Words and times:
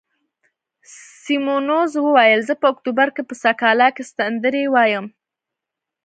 سیمونز 1.23 1.91
وویل: 2.05 2.39
زه 2.47 2.53
په 2.61 2.65
اکتوبر 2.73 3.07
کې 3.15 3.21
په 3.29 3.33
سکالا 3.43 3.87
کې 3.95 4.03
سندرې 4.15 4.63
وایم. 4.73 5.05